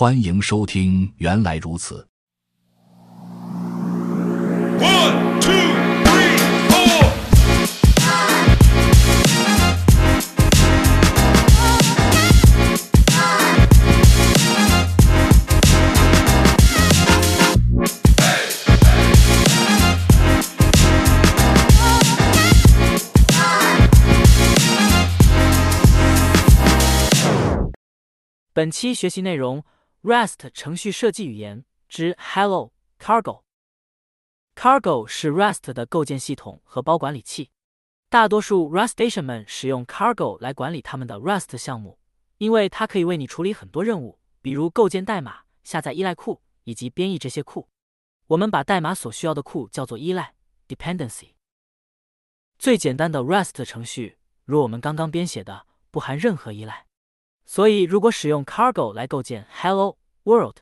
[0.00, 2.06] 欢迎收听，原来如此。
[28.52, 29.64] 本期学习内容
[30.02, 33.42] ：Rust 程序设计语言之 Hello Cargo。
[34.54, 37.50] Cargo 是 Rust 的构建系统和包管理器。
[38.08, 41.98] 大多数 Rustation 们使用 Cargo 来管理他们的 Rust 项目，
[42.38, 47.68] 因为它可以为你处理很多任务，比如构建代码、下载依赖库以及编译这些库。
[48.28, 50.34] 我们把代码所需要的库叫做依赖
[50.66, 51.34] （dependency）。
[52.58, 56.87] 最简单的 Rust 程序，如我们刚刚编写的，不含任何依赖。
[57.50, 60.58] 所以，如果使用 Cargo 来构建 Hello World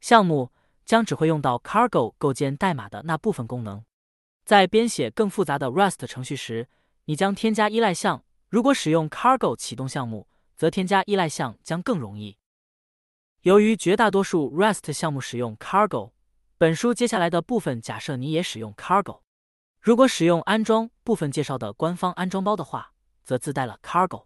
[0.00, 0.50] 项目，
[0.84, 3.84] 将只会用到 Cargo 构建代码的那部分功能。
[4.44, 6.68] 在编写更复杂的 Rust 程序时，
[7.04, 8.24] 你将添加依赖项。
[8.48, 12.36] 如果使用 Cargo 启动项目，则添加依赖项将更容易。
[13.42, 16.10] 由于绝大多数 Rust 项目使用 Cargo，
[16.58, 19.20] 本书接下来的部分假设你也使用 Cargo。
[19.80, 22.90] 如果使用安装部分介绍的官方安装包的话，
[23.22, 24.24] 则自带了 Cargo。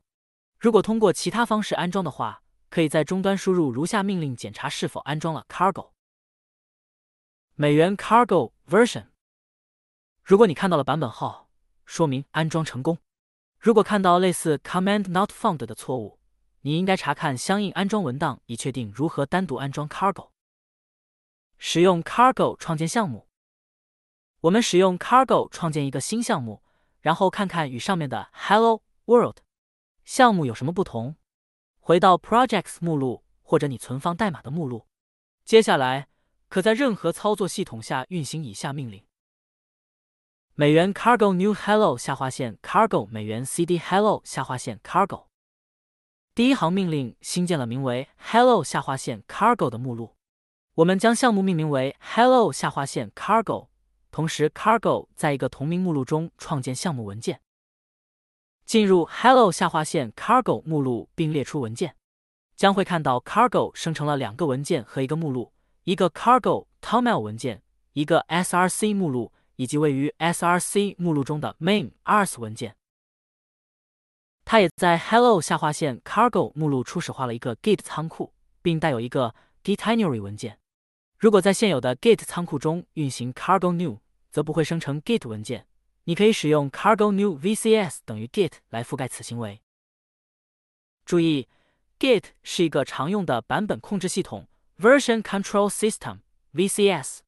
[0.61, 5.93] 如果通过其他方式安装的话，可以在终端输入如下命令检查是否安装了 Cargo。
[7.55, 9.07] 美元 Cargo Version。
[10.23, 11.49] 如果你看到了版本号，
[11.87, 12.99] 说明安装成功。
[13.59, 16.19] 如果看到类似 Command Not Found 的错误，
[16.61, 20.29] 你应该查看相应安装文档以确定如何单独安装 Cargo。
[21.57, 23.29] 使用 Cargo 创建项目。
[24.43, 26.63] 我们使用 Cargo 创建一个新项目，
[27.01, 29.39] 然后看看与上面的 Hello World。
[30.05, 31.17] 项目有什么不同？
[31.79, 34.87] 回到 Projects 目录或者你存放代码的目录。
[35.45, 36.09] 接下来，
[36.49, 39.05] 可在任何操作系统下运行以下命令：
[40.55, 45.27] 美元 cargo new hello 下划线 cargo 美元 cd hello 下划线 cargo。
[46.35, 50.17] 第一行命令新建了名为 hello 下划线 cargo 的目录。
[50.75, 53.69] 我们将项目命名为 hello 下划线 cargo，
[54.11, 57.41] 同时 cargo 在一个同名目录中创建项目文件。
[58.71, 61.97] 进入 Hello 下划线 Cargo 目录并列出文件，
[62.55, 67.65] 将会看到 Cargo 生成了两个文件和一个目录，一个 Cargo Toml 文件，
[67.95, 72.77] 一个 src 目录，以及位于 src 目录中的 main.rs 文件。
[74.45, 78.33] 它也在 Hello 下划线 Cargo 目录初始化了一个 Git 仓库，
[78.63, 80.61] 并带有一个 Gitinerary 文件。
[81.19, 83.99] 如果在现有的 Git 仓库中运行 Cargo New，
[84.31, 85.67] 则不会生成 Git 文件。
[86.05, 89.61] 你可以使用 cargo new vcs 等于 git 来覆盖此行为。
[91.05, 91.49] 注意
[91.99, 94.47] ，git 是一个常用的版本控制系统
[94.79, 97.19] （version control system，VCS），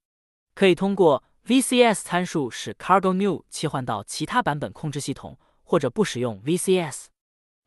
[0.55, 7.07] 可以通过 VCS 参数使 cargo new 切换到其他版本控制系统，或者不使用 VCS。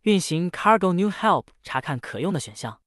[0.03, 2.79] 运行 cargo new help 查看可用的选项。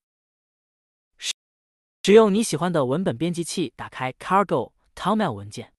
[2.04, 5.72] 使用你喜欢的文本编辑器打开 cargo toml 文件，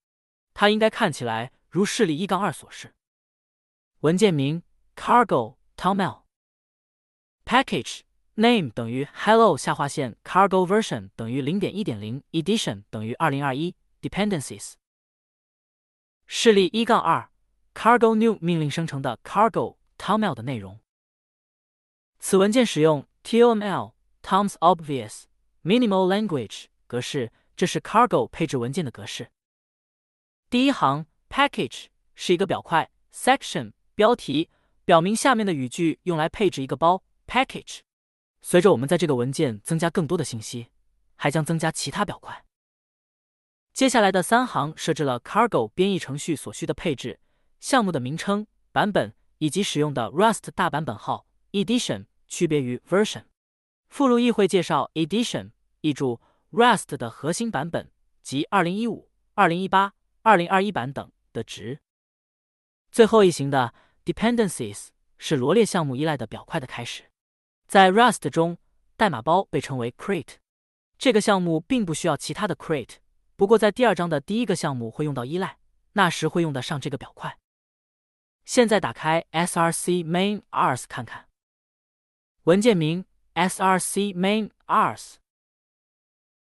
[0.54, 1.52] 它应该看起来。
[1.70, 2.94] 如示例一杠二所示，
[4.00, 4.64] 文件名
[4.96, 6.22] cargo toml
[7.44, 8.00] package
[8.34, 14.72] name 等于 hello 下划线 cargo version 等于零点一点零 edition 等于二零二一 dependencies
[16.26, 17.30] 示例一杠二
[17.72, 20.80] cargo new 命令生成的 cargo toml 的内容。
[22.18, 23.92] 此文件使用 toml
[24.22, 25.22] Tom's obvious
[25.62, 29.30] minimal language 格式，这是 cargo 配置文件的格式。
[30.50, 31.06] 第一行。
[31.30, 31.86] Package
[32.16, 34.50] 是一个表块，section 标题
[34.84, 37.04] 表明下面的语句用来配置一个包。
[37.28, 37.78] Package
[38.42, 40.66] 随着我们在这个文件增加更多的信息，
[41.14, 42.44] 还将增加其他表块。
[43.72, 47.20] 接下来的三行设置了 Cargo 编译程序所需的配置、
[47.60, 53.26] 项目的名称、版本以及使用的 Rust 大版本号 Edition 区别于 Version。
[53.88, 55.52] 附录议会介绍 Edition
[55.82, 56.20] 译注
[56.50, 59.06] Rust 的核心版本及2015、
[59.36, 59.92] 2018、
[60.24, 61.10] 2021版等。
[61.32, 61.80] 的值。
[62.90, 63.74] 最后一行的
[64.04, 64.88] dependencies
[65.18, 67.10] 是罗列项目依赖的表块的开始。
[67.66, 68.58] 在 Rust 中，
[68.96, 70.36] 代码包被称为 crate。
[70.98, 72.96] 这个项目并不需要其他的 crate，
[73.36, 75.58] 不过在第二章的第一个项目会用到依赖，
[75.92, 77.38] 那时会用得上这个表块。
[78.44, 81.28] 现在打开 src main.rs 看看，
[82.42, 83.04] 文件名
[83.34, 85.14] src main.rs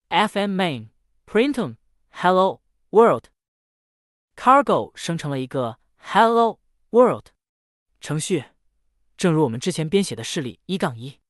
[0.09, 0.89] fm main
[1.27, 1.77] printum
[2.11, 3.27] hello world。
[4.41, 7.27] Cargo 生成了一个 Hello World
[8.01, 8.47] 程序，
[9.19, 11.21] 正如我们之前编写的示例一杠一。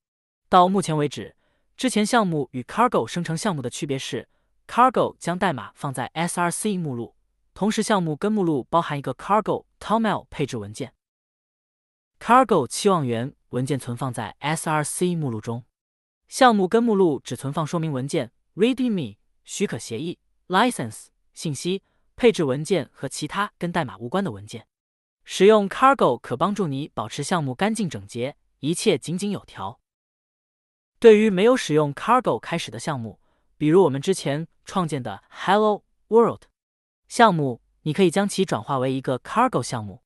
[0.48, 1.34] 到目前为止，
[1.76, 4.28] 之前项目与 Cargo 生成项目的区别是
[4.68, 7.16] ，Cargo 将代码放在 src 目录，
[7.52, 10.94] 同时项目根目录包含一个 Cargo toml 配置文件。
[12.20, 15.64] Cargo 期望源文件存放在 src 目录中，
[16.28, 21.82] 项目根目录只存放说明文件、readme 许可协议、license 信息、
[22.20, 24.66] 配置文件和其他跟代码无关的文件。
[25.24, 29.80] 使用 Cargo 可帮助你保持项目干净整洁，一切井井有条。
[30.98, 33.18] 对于没有使用 Cargo 开始的项目，
[33.56, 36.42] 比如我们之前创建的 Hello World
[37.08, 40.02] 项目，你可以将其转化为一个 Cargo 项目，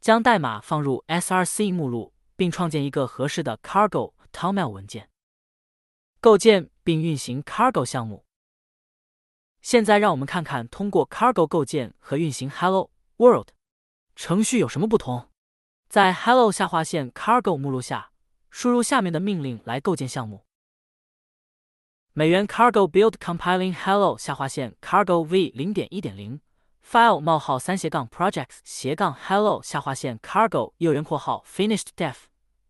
[0.00, 5.10] 将代码放入 src 目录，并创建一个合适的 Cargo toml 文件，
[6.22, 8.24] 构建并运行 Cargo 项目。
[9.70, 13.50] 现在让我们看看通过 Cargo 构建和运行 Hello World
[14.16, 15.28] 程序有什么不同。
[15.88, 18.10] 在 Hello 下划线 Cargo 目录下。
[18.50, 20.44] 输入下面的命令来构建项目：
[22.14, 26.40] 美元 cargo build compiling hello 下划线 cargo v 零点一点零
[26.84, 32.24] file 冒号三斜杠 projects 斜杠 hello 下划线 cargo 右圆括号 finished def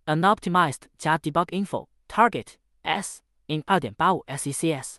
[0.05, 4.97] unoptimized 加 debug info target s in 二点八五 secs。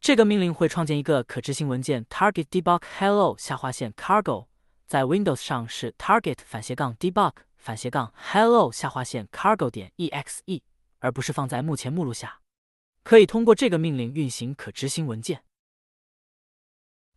[0.00, 4.46] 这个命令会创建一个可执行文件 target debug hello 下划线 cargo，
[4.86, 7.32] 在 Windows 上是 target 反斜杠 debug。
[7.58, 10.62] 反斜杠 hello 下划线 cargo 点 exe，
[11.00, 12.40] 而不是放在目前目录下。
[13.04, 15.44] 可以通过这个命令运行可执行文件。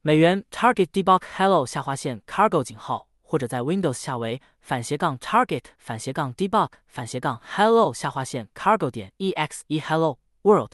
[0.02, 8.50] 美元 target debug hello 下划线 cargo 井号，或者在 Windows 下为反斜杠 target 反斜杠 debug 反斜杠 hello 下划线
[8.54, 10.74] cargo 点 exe hello world。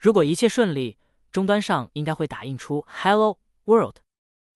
[0.00, 0.98] 如果一切顺利，
[1.30, 3.98] 终端上应该会打印出 hello world。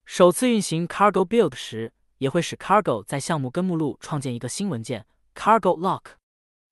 [0.05, 1.93] 首次运行 cargo build 时。
[2.19, 5.05] 也会使 Cargo 在项目根目录创建一个新文件
[5.35, 6.13] Cargo Lock，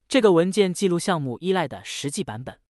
[0.08, 2.60] 这个文件记录项目依赖的实际版本。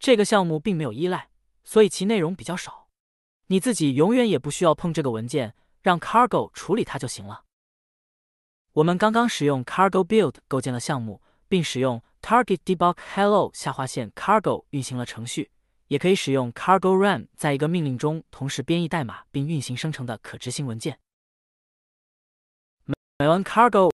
[0.00, 1.28] 这个项目并没有依赖，
[1.62, 2.88] 所以其内容比较少。
[3.48, 7.44] 你自己永远也不需要碰这个文件，让 Cargo 处理它就行了。
[8.72, 15.51] 我们刚刚使用 Cargo Build 构建了项目，并使用 Target Debug Hello 下划线 Cargo 运行了程序，
[15.87, 20.99] 也可以使用 Cargo Run 在一个命令中同时编译代码并运行生成的可执行文件。
[23.17, 23.91] 美文 cargo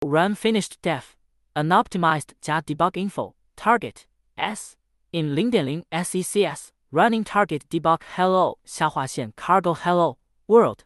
[0.00, 1.12] run finished def
[1.54, 4.02] unoptimized 加 debug info target
[4.34, 4.76] s
[5.12, 10.80] in 零点零 secs running target debug hello 下划线 cargo hello world。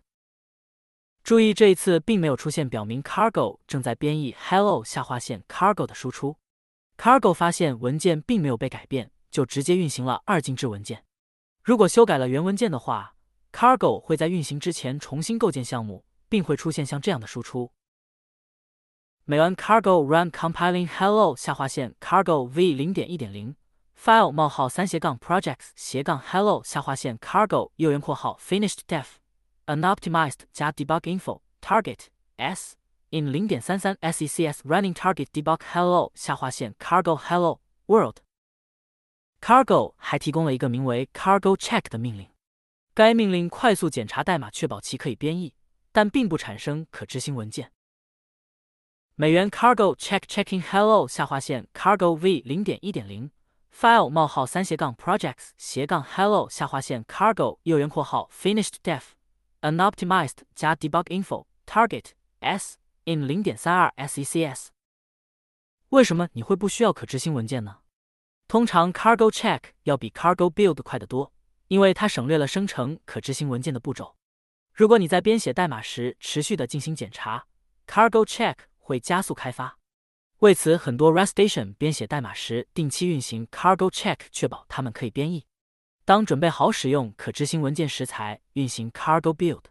[1.25, 6.37] 注意这一次并没有出现表明 cargo 正在编译 hello 下划线 cargo 的输出。
[6.98, 11.04] Cargo 发现文件并没有被改变，就直接运行了二进制文件。
[11.64, 13.16] 如果修改了原文件的话
[13.52, 16.06] ，cargo 会在运行之前重新构建项目。
[16.28, 17.72] 并会出现像这样的输出：
[19.26, 23.56] 美元 cargo run compiling hello 下划线 cargo v 零点一点零
[23.98, 29.06] file 冒号三斜杠 projects 斜杠 hello 下划线 cargo 右圆括号 finished def
[29.68, 32.08] unoptimized 加 debug info target
[32.38, 32.76] s
[33.15, 38.19] in 零点三三 secs running target debug hello 下划线 cargo hello world
[39.41, 42.29] cargo 还提供了一个名为 cargo check 的命令，
[42.95, 45.55] 该命令快速检查代码，确保其可以编译。
[45.93, 47.73] 但并不产生可执行文件。
[49.17, 53.33] 美元 cargo check checking hello 下划线 cargo v 零点一点零
[53.75, 59.03] file 冒号三斜杠 projects 斜杠 hello 下划线 cargo 右圆括号 finished def
[59.63, 64.68] unoptimized 加 debug info target s in 零点三二 secs。
[65.90, 67.78] 为什么你会不需要可执行文件呢？
[68.48, 71.32] 通常 cargo check 要比 cargo build 快得多，
[71.68, 74.16] 因为它省略了生成可执行文件的步骤。
[74.74, 77.48] 如果你在编写代码时持续的进行检查
[77.88, 79.78] ，Cargo Check 会加速开发。
[80.40, 85.46] 为此，很多 Restation 编写代码时定期运行 Cargo Check，确保它们可以编译。
[86.04, 89.64] 当准备好使用可执行文件时，才运行 Cargo Build。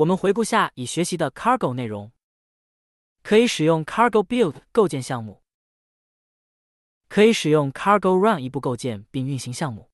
[0.00, 2.10] 我们回顾下已学习的 Cargo 内容：
[3.22, 5.42] 可以使用 Cargo Build 构建项目，
[7.08, 9.90] 可以使用 Cargo Run 一步构建并运行项目。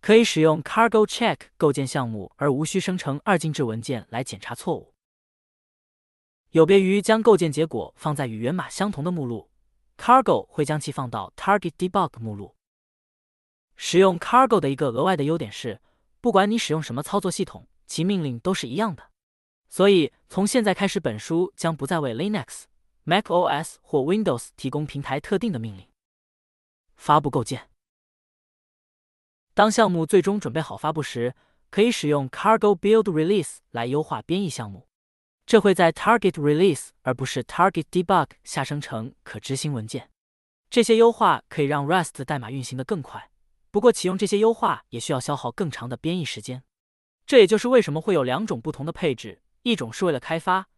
[0.00, 4.94] 可以使用 Cargo Check 构建项目，而无需生成二进制文件来检查错误。
[6.52, 9.50] 有别于将构建结果放在与源码相同的目录
[9.98, 12.56] ，Cargo 会将其放到 Target Debug 目录。
[13.76, 15.82] 使用 Cargo 的一个额外的优点是，
[16.22, 19.10] 不管你使用什么操作系统，其命令都是一样的。
[19.68, 22.64] 所以从现在开始，本书将不再为 Linux、
[23.04, 25.88] macOS 或 Windows 提供平台特定的命令。
[26.96, 27.68] 发布构建。
[29.54, 31.34] 当项目最终准备好发布时，
[31.70, 34.86] 可以使用 Cargo Build Release 来优化编译项目。
[35.44, 40.10] 这会在 Target Release 而不是 Target Debug 下生成可执行文件。
[40.68, 43.30] 这些优化可以让 Rust 代码运行的更快，
[43.70, 46.64] 不过启用这些优化也需要消耗更长的编译时间。
[47.26, 50.68] 这也就是为什么会有两种不同的配置：一种是为了开发，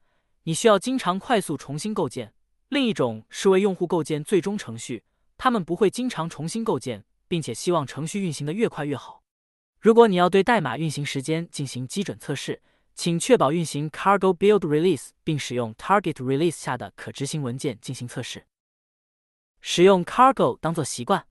[0.44, 2.28] 你需要经常快速重新构建；
[2.68, 5.04] 另一种是为用户构建最终程序，
[5.36, 9.22] 他们不会经常重新构建，并且希望程序运行的越快越好。
[9.78, 12.62] 如果你要对代码运行时间进行基准测试，
[12.94, 18.46] 请确保运行 Cargo Build Release，并使用 Target Release 下的可执行文件进行测试。
[19.60, 21.26] 使用 Cargo 当做习惯。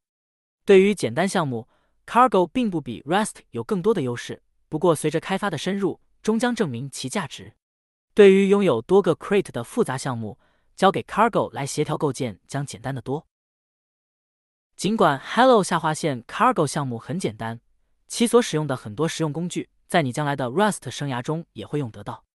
[0.64, 1.68] 对于简单项目
[2.06, 4.44] ，Cargo 并不比 Rust 有更多的优势。
[4.70, 7.54] 不过，随着开发的深入，终将证明其价值。
[8.14, 10.40] 对于拥有多个 crate 的复杂项目，
[10.76, 13.28] 交给 Cargo 来协调构建将简单的多。
[14.76, 17.62] 尽管 Hello 下划线 Cargo 项目很简单，
[18.08, 22.26] 其所使用的很多实用工具，在你将来的 Rust 生涯中也会用得到。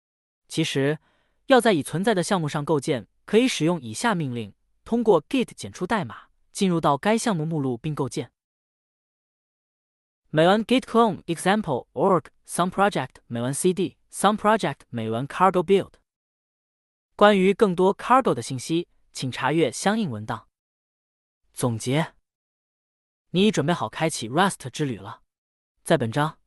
[0.47, 0.99] 其实，
[1.47, 4.53] 要在已存在的项目上构建，可以使用以下命令。
[4.83, 8.31] 通过 Git 检出代码，进入到该项目目录并构建。
[10.35, 15.93] 美文 Git clone example org some project 美文 cd some project 美文 cargo build。
[17.15, 20.47] 关于更多 cargo 的信息，请查阅相应文档。
[21.53, 22.15] 总结：
[23.29, 25.21] 你已准备好开启 Rust 之旅了。
[25.83, 26.39] 在本章，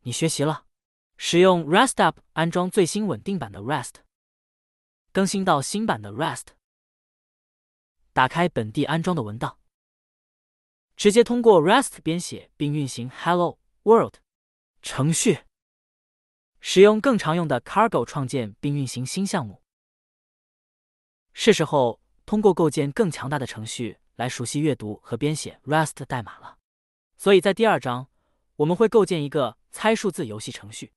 [0.00, 0.64] 你学习了
[1.16, 3.98] 使用 Rust App 安装最新稳定版的 Rust，
[5.12, 6.46] 更新到新版的 Rust。
[8.12, 9.60] 打开本地安装的文档，
[10.98, 14.16] 直接通过 Rust 编写并运行 Hello World
[14.82, 15.38] 程序。
[16.58, 19.62] 使用更常用的 Cargo 创建并运行新项目。
[21.32, 26.58] 是时候通过构建更强大的程序来熟悉阅读和编写 Rust 代码了。
[27.16, 28.08] 所以在第二章，
[28.56, 30.92] 我们会构建一个猜数字游戏程序。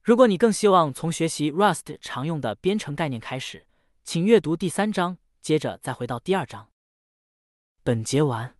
[0.00, 3.66] 如果你更希望从学习 Rust 常用的编程概念开始，
[4.04, 5.18] 请阅读第三章。
[5.42, 6.68] 接着再回到第二章。
[7.82, 8.59] 本节完。